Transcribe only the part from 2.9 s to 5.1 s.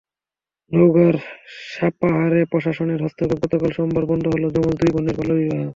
হস্তক্ষেপে গতকাল সোমবার বন্ধ হলো যমজ দুই